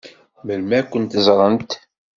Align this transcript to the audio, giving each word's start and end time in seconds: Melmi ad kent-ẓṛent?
Melmi 0.45 0.75
ad 0.79 0.87
kent-ẓṛent? 0.91 1.71